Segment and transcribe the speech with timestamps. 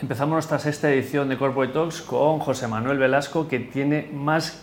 [0.00, 4.62] Empezamos nuestra sexta edición de Corporate Talks con José Manuel Velasco, que tiene más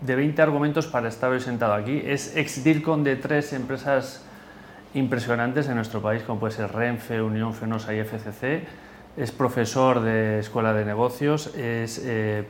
[0.00, 2.00] de 20 argumentos para estar hoy sentado aquí.
[2.02, 4.24] Es ex DIRCON de tres empresas
[4.94, 8.64] impresionantes en nuestro país, como puede ser Renfe, Unión Fenosa y FCC.
[9.18, 12.46] Es profesor de Escuela de Negocios, es, eh,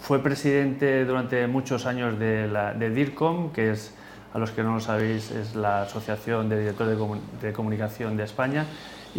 [0.00, 3.94] fue presidente durante muchos años de, la, de DIRCOM, que es,
[4.32, 6.98] a los que no lo sabéis, es la Asociación de Directores
[7.42, 8.64] de Comunicación de España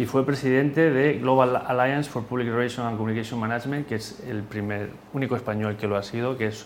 [0.00, 4.42] y fue presidente de Global Alliance for Public Relations and Communication Management, que es el
[4.42, 6.64] primer, único español que lo ha sido, que es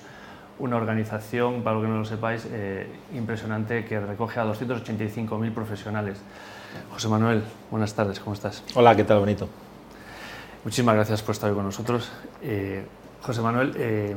[0.60, 6.22] una organización, para lo que no lo sepáis, eh, impresionante que recoge a 285.000 profesionales.
[6.92, 7.42] José Manuel,
[7.72, 8.62] buenas tardes, ¿cómo estás?
[8.76, 9.48] Hola, ¿qué tal, Bonito?
[10.62, 12.12] Muchísimas gracias por estar hoy con nosotros.
[12.40, 12.86] Eh,
[13.20, 14.14] José Manuel, eh,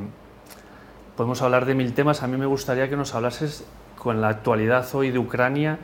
[1.16, 2.22] podemos hablar de mil temas.
[2.22, 3.66] A mí me gustaría que nos hablases
[3.98, 5.80] con la actualidad hoy de Ucrania,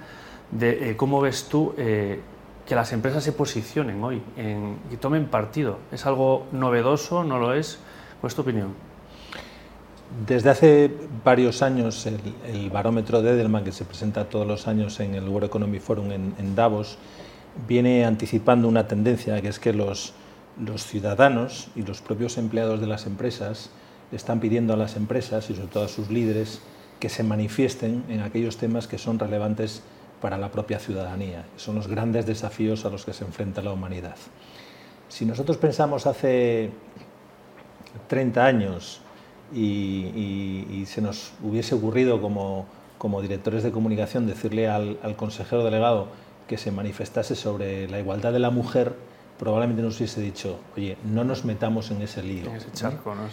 [0.51, 1.73] de cómo ves tú
[2.65, 5.79] que las empresas se posicionen hoy en, y tomen partido.
[5.91, 7.23] ¿Es algo novedoso?
[7.23, 7.79] ¿No lo es?
[8.21, 8.73] ¿Cuál es tu opinión?
[10.27, 10.91] Desde hace
[11.25, 15.47] varios años el, barómetro de Edelman, que se presenta todos los años en el World
[15.47, 16.99] Economic Forum en, Davos,
[17.67, 20.13] viene anticipando una tendencia, que es que los,
[20.63, 23.71] los ciudadanos y los propios empleados de las empresas
[24.11, 26.61] están pidiendo a las empresas y sobre todo a sus líderes
[26.99, 29.81] que se manifiesten en aquellos temas que son relevantes
[30.23, 31.43] para la propia ciudadanía.
[31.57, 34.15] Son los grandes desafíos a los que se enfrenta la humanidad.
[35.09, 36.69] Si nosotros pensamos hace
[38.07, 39.01] 30 años
[39.53, 46.07] y, se nos hubiese ocurrido como, como, directores de comunicación decirle al, consejero delegado
[46.47, 48.95] que se manifestase sobre la igualdad de la mujer,
[49.43, 52.45] probablemente nos hubiese dicho, oye, no nos metamos en ese lío.
[52.49, 53.23] En ese charco, ¿no?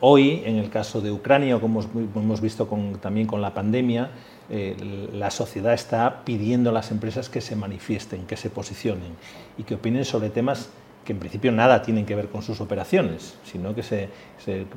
[0.00, 2.66] Hoy, en el caso de Ucrania, como hemos visto
[3.02, 4.10] también con la pandemia,
[4.48, 4.74] eh,
[5.12, 9.12] la sociedad está pidiendo a las empresas que se manifiesten, que se posicionen
[9.58, 10.70] y que opinen sobre temas
[11.04, 14.08] que en principio nada tienen que ver con sus operaciones, sino que se,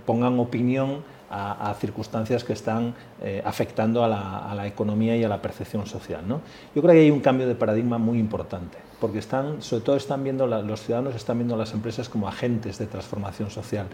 [0.06, 5.86] pongan opinión a, circunstancias que están eh, afectando a la, economía y a la percepción
[5.88, 6.22] social.
[6.28, 10.24] Yo creo que hay un cambio de paradigma muy importante, porque están, sobre todo están
[10.24, 13.88] viendo los ciudadanos están viendo a las empresas como agentes de transformación social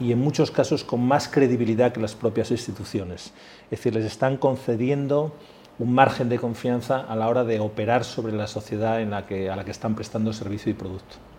[0.00, 3.32] y en muchos casos con más credibilidad que las propias instituciones.
[3.64, 5.32] Es decir, les están concediendo
[5.78, 9.70] un margen de confianza a la hora de operar sobre la sociedad a la que
[9.70, 11.29] están prestando servicio y producto.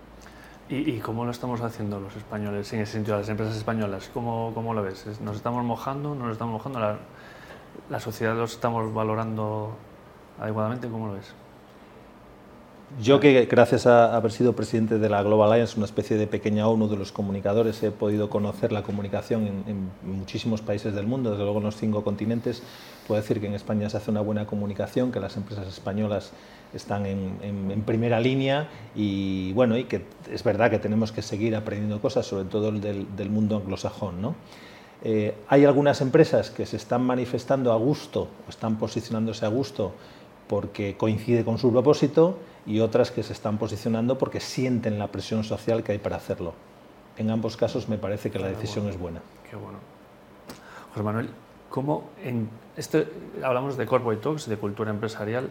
[0.72, 4.10] ¿Y, cómo lo estamos haciendo los españoles, en ese sentido, las empresas españolas?
[4.14, 5.20] ¿Cómo, cómo lo ves?
[5.20, 6.16] ¿Nos estamos mojando?
[6.16, 6.80] ¿No nos estamos mojando?
[6.80, 6.98] ¿La,
[7.90, 9.76] la sociedad los estamos valorando
[10.40, 10.88] adecuadamente?
[10.88, 11.34] ¿Cómo lo ves?
[13.00, 16.68] Yo que gracias a haber sido presidente de la Global Alliance, una especie de pequeña
[16.68, 21.44] ONU de los comunicadores, he podido conocer la comunicación en, muchísimos países del mundo, desde
[21.44, 22.62] luego en los cinco continentes.
[23.08, 26.34] Puedo decir que en España se hace una buena comunicación, que las empresas españolas
[26.74, 32.02] están en, primera línea y bueno, y que es verdad que tenemos que seguir aprendiendo
[32.02, 34.36] cosas, sobre todo del, mundo anglosajón.
[35.04, 39.94] Eh, hay algunas empresas que se están manifestando a gusto, están posicionándose a gusto
[40.48, 45.44] porque coincide con su propósito y otras que se están posicionando porque sienten la presión
[45.44, 46.54] social que hay para hacerlo.
[47.18, 49.22] En ambos casos me parece que la decisión es buena.
[49.50, 49.80] Qué bueno.
[50.90, 51.30] José Manuel,
[51.70, 53.04] ¿cómo en esto
[53.44, 55.50] hablamos de corporate talks, de cultura empresarial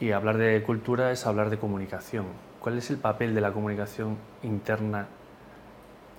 [0.00, 2.26] y hablar de cultura es hablar de comunicación?
[2.60, 5.06] ¿Cuál es el papel de la comunicación interna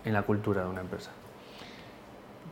[0.06, 1.12] en la cultura de una empresa?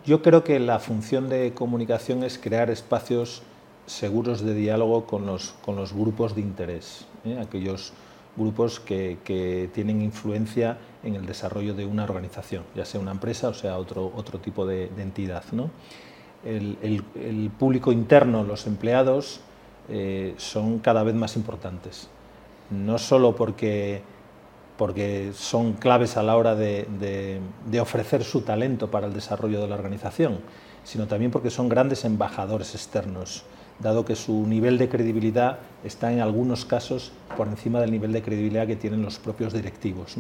[0.06, 3.44] Yo creo que la función de comunicación es crear espacios
[3.87, 7.39] seguros de diálogo con los, con los grupos de interés, ¿eh?
[7.41, 7.93] aquellos
[8.35, 13.47] grupos que, que, tienen influencia en el desarrollo de una organización, ya sea una empresa
[13.47, 15.43] o sea otro, otro tipo de, entidad.
[15.53, 15.71] ¿no?
[16.45, 17.01] El,
[17.57, 19.39] público interno, los empleados,
[19.89, 22.09] eh, son cada vez más importantes,
[22.69, 24.01] no solo porque,
[24.77, 29.67] porque son claves a la hora de, de ofrecer su talento para el desarrollo de
[29.69, 30.39] la organización,
[30.87, 33.43] sino también porque son grandes embajadores externos
[33.79, 38.21] dado que su nivel de credibilidad está en algunos casos por encima del nivel de
[38.21, 40.15] credibilidad que tienen los propios directivos.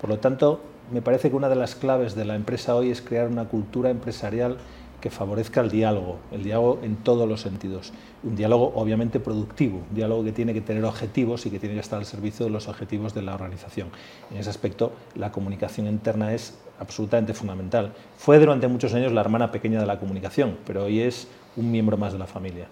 [0.00, 0.60] Por lo tanto,
[0.92, 3.90] me parece que una de las claves de la empresa hoy es crear una cultura
[3.90, 4.58] empresarial
[5.00, 7.92] que favorezca el diálogo, el diálogo en todos los sentidos.
[8.22, 11.80] Un diálogo obviamente productivo, un diálogo que tiene que tener objetivos y que tiene que
[11.80, 13.88] estar al servicio de los objetivos de la organización.
[14.30, 17.92] En ese aspecto, la comunicación interna es absolutamente fundamental.
[18.16, 21.96] Fue durante muchos años la hermana pequeña de la comunicación, pero hoy es un miembro
[21.96, 22.66] más de la familia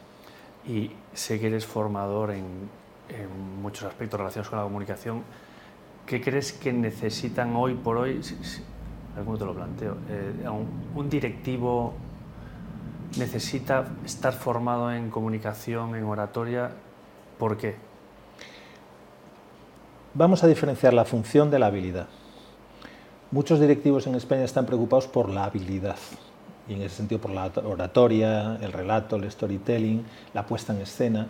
[0.67, 2.45] y sé que eres formador en,
[3.61, 5.23] muchos aspectos relacionados con la comunicación.
[6.07, 8.21] ¿Qué crees que necesitan hoy por hoy?
[9.15, 9.97] ¿Cómo te lo planteo?
[10.09, 10.49] Eh,
[10.95, 11.95] un, directivo
[13.19, 16.71] necesita estar formado en comunicación, en oratoria.
[17.39, 17.77] ¿Por qué?
[20.15, 22.07] Vamos a diferenciar la función de la habilidad.
[23.31, 25.97] Muchos directivos en España están preocupados por la habilidad
[26.69, 31.27] y en ese sentido por la oratoria, el relato, el storytelling, la puesta en escena,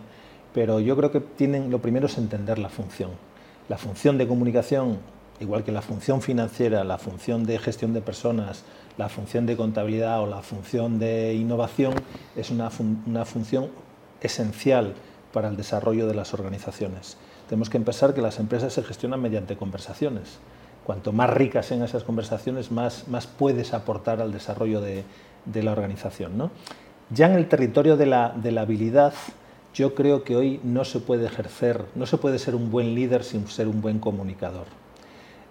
[0.53, 3.11] pero yo creo que tienen, lo primero es entender la función.
[3.67, 4.99] La función de comunicación,
[5.39, 8.63] igual que la función financiera, la función de gestión de personas,
[8.97, 11.93] la función de contabilidad o la función de innovación,
[12.35, 12.69] es una,
[13.05, 13.69] una función
[14.21, 14.93] esencial
[15.33, 17.17] para el desarrollo de las organizaciones.
[17.49, 20.39] Tenemos que empezar que las empresas se gestionan mediante conversaciones
[20.85, 25.03] cuanto más ricas sean esas conversaciones, más, más puedes aportar al desarrollo de,
[25.61, 26.37] la organización.
[26.37, 26.51] ¿no?
[27.09, 29.13] Ya en el territorio de la, de la, habilidad,
[29.73, 33.23] yo creo que hoy no se puede ejercer, no se puede ser un buen líder
[33.23, 34.67] sin ser un buen comunicador.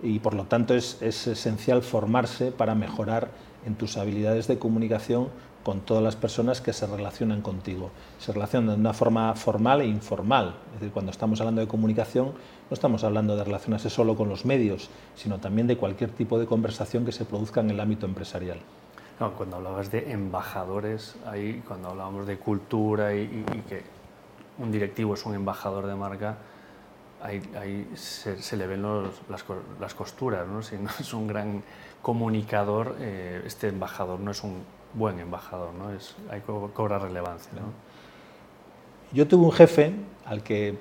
[0.04, 3.30] Y por lo tanto es, es esencial formarse para mejorar
[3.66, 5.30] en tus habilidades de comunicación
[5.64, 7.90] con todas las personas que se relacionan contigo.
[8.18, 10.54] Se relacionan de una forma formal e informal.
[10.74, 14.44] Es decir, cuando estamos hablando de comunicación, no estamos hablando de relacionarse solo con los
[14.44, 18.58] medios, sino también de cualquier tipo de conversación que se produzca en el ámbito empresarial.
[19.36, 23.82] cuando hablabas de embajadores, ahí cuando hablábamos de cultura y, que
[24.58, 26.36] un directivo es un embajador de marca,
[27.24, 28.82] ahí, se, le ven
[29.30, 30.62] las, costuras, ¿no?
[30.62, 31.62] Si no es un gran
[32.02, 34.62] comunicador, eh, este embajador no es un
[34.92, 35.90] buen embajador, ¿no?
[35.90, 37.50] Es, hay que cobrar relevancia.
[37.54, 37.72] ¿no?
[39.12, 39.92] Yo tuve un jefe
[40.26, 40.78] al que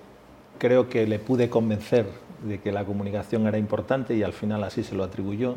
[0.59, 2.07] creo que le pude convencer
[2.43, 5.55] de que la comunicación era importante y al final así se lo atribuyó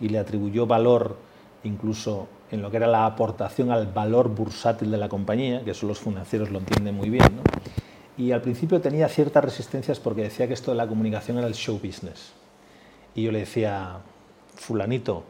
[0.00, 1.16] y le atribuyó valor
[1.62, 5.86] incluso en lo que era la aportación al valor bursátil de la compañía, que eso
[5.86, 7.36] los financieros lo entienden muy bien.
[7.36, 7.42] ¿no?
[8.20, 11.54] Y al principio tenía ciertas resistencias porque decía que esto de la comunicación era el
[11.54, 12.32] show business.
[13.14, 13.96] Y yo le decía,
[14.56, 15.24] fulanito,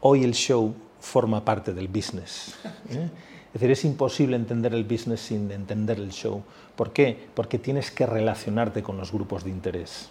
[0.00, 2.54] hoy el show forma parte del business.
[2.88, 3.10] ¿eh?
[3.48, 6.42] Es decir, es imposible entender el business sin entender el show.
[6.74, 7.28] ¿Por qué?
[7.34, 10.08] Porque tienes que relacionarte con los grupos de interés.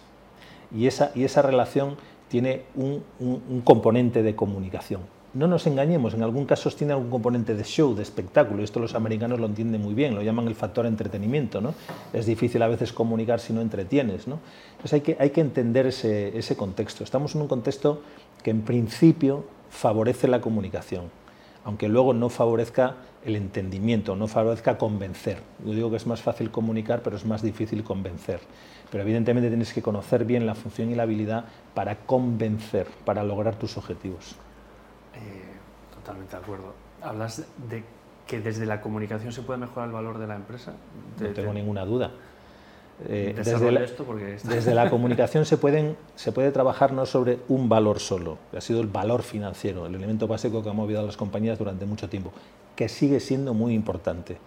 [0.72, 1.96] Y esa, y esa relación
[2.28, 3.02] tiene un,
[3.64, 5.00] componente de comunicación.
[5.34, 8.62] No nos engañemos, en algún caso tiene algún componente de show, de espectáculo.
[8.62, 11.62] Esto los americanos lo entienden muy bien, lo llaman el factor entretenimiento.
[11.62, 11.74] ¿no?
[12.12, 14.26] Es difícil a veces comunicar si no entretienes.
[14.26, 17.02] Entonces hay que, hay que entender ese, ese contexto.
[17.02, 18.02] Estamos en un contexto
[18.42, 21.04] que en principio favorece la comunicación,
[21.64, 25.38] aunque luego no favorezca el entendimiento, no favorezca convencer.
[25.64, 28.40] Yo digo que es más fácil comunicar, pero es más difícil convencer.
[28.90, 33.56] Pero evidentemente tienes que conocer bien la función y la habilidad para convencer, para lograr
[33.56, 34.36] tus objetivos.
[35.14, 35.42] Eh,
[35.94, 36.74] totalmente de acuerdo.
[37.02, 37.84] Hablas de
[38.26, 40.72] que desde la comunicación se puede mejorar el valor de la empresa.
[41.20, 42.12] no tengo ninguna duda.
[43.08, 47.40] Eh, desde, la, esto porque desde la comunicación se, pueden, se puede trabajar no sobre
[47.48, 51.00] un valor solo, que ha sido el valor financiero, el elemento básico que ha movido
[51.00, 52.32] a las compañías durante mucho tiempo,
[52.76, 54.38] que sigue siendo muy importante.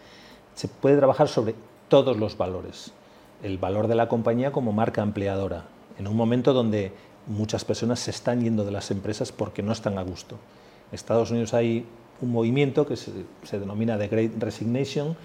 [0.54, 1.56] Se puede trabajar sobre
[1.90, 2.94] todos los valores.
[3.44, 5.66] El valor de la compañía como marca empleadora,
[6.00, 6.94] en un momento donde
[7.28, 10.36] muchas personas se están yendo de las empresas porque no están a gusto.
[10.92, 11.86] En Estados Unidos hay
[12.22, 13.12] un movimiento que se,
[13.60, 15.18] denomina The Great Resignation,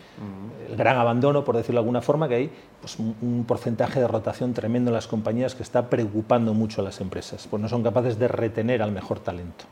[0.69, 2.51] el gran abandono, por decirlo de alguna forma, que hay
[2.81, 7.01] pues, un, porcentaje de rotación tremendo en las compañías que está preocupando mucho a las
[7.01, 9.67] empresas, pues no son capaces de retener al mejor talento.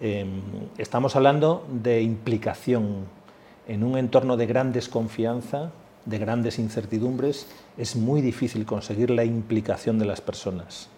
[0.00, 0.40] Em,
[0.78, 3.04] estamos hablando de implicación
[3.68, 5.70] en un entorno de gran desconfianza,
[6.06, 7.46] de grandes incertidumbres,
[7.76, 10.88] es muy difícil conseguir la implicación de las personas.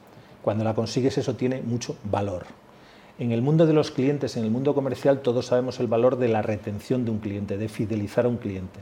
[0.42, 2.46] Cuando la consigues eso tiene mucho valor.
[3.18, 6.28] En el mundo de los clientes, en el mundo comercial, todos sabemos el valor de
[6.28, 8.80] la retención de un cliente, de fidelizar a un cliente.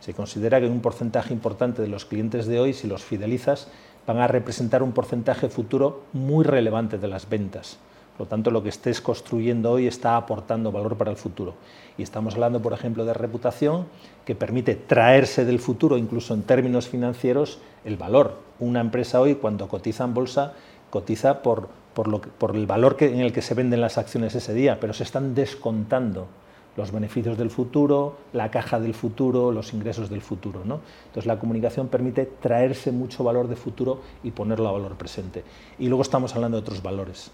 [0.00, 3.68] Se considera que un porcentaje importante de los clientes de hoy, si los fidelizas,
[4.06, 7.78] van a representar un porcentaje futuro muy relevante de las ventas.
[8.16, 11.54] Por lo tanto, lo que estés construyendo hoy está aportando valor para el futuro.
[11.96, 13.86] Y estamos hablando, por ejemplo, de reputación
[14.24, 18.38] que permite traerse del futuro, incluso en términos financieros, el valor.
[18.60, 20.54] Una empresa hoy, cuando cotiza en bolsa,
[20.92, 24.92] cotiza por por, el valor en el que se venden las acciones ese día, pero
[24.92, 26.26] se están descontando
[26.74, 30.62] los beneficios del futuro, la caja del futuro, los ingresos del futuro.
[30.64, 30.80] ¿no?
[31.06, 35.44] Entonces la comunicación permite traerse mucho valor de futuro y ponerlo a valor presente.
[35.78, 37.30] Y luego estamos hablando de otros valores,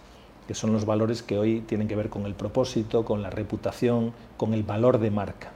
[0.48, 4.12] que son los valores que hoy tienen que ver con el propósito, con la reputación,
[4.36, 5.52] con el valor de marca.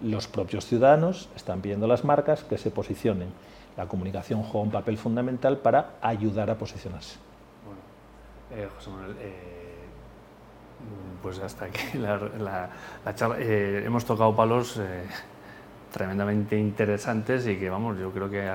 [0.00, 3.28] Los propios ciudadanos están pidiendo a las marcas que se posicionen.
[3.76, 7.33] La comunicación juega un papel fundamental para ayudar a posicionarse.
[8.50, 9.74] Eh, José Manuel, eh,
[11.22, 12.70] pues hasta aquí la,
[13.14, 13.36] charla.
[13.38, 14.80] Eh, hemos tocado palos
[15.92, 18.48] tremendamente interesantes y que, vamos, yo creo que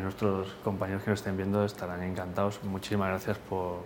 [0.00, 2.62] nuestros compañeros que nos estén viendo estarán encantados.
[2.62, 3.78] Muchísimas gracias por,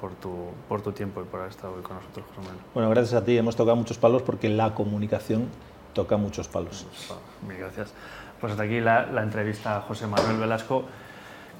[0.00, 2.64] por, tu, por tu tiempo y por haber estado hoy con nosotros, José Manuel.
[2.74, 3.36] Bueno, gracias a ti.
[3.36, 5.48] Hemos tocado muchos palos porque la comunicación
[5.92, 6.86] toca muchos palos.
[7.46, 7.92] Mil gracias.
[8.40, 10.84] Pues hasta aquí la, la entrevista a José Manuel Velasco.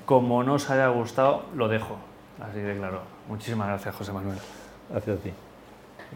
[0.05, 1.99] Como no os haya gustado, lo dejo
[2.41, 3.03] Así de claro.
[3.29, 4.39] Muchísimas gracias, José Manuel.
[4.91, 5.33] Gracias a ti.